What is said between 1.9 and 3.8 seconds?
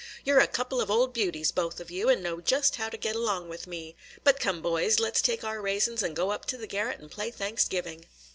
you, and know just how to get along with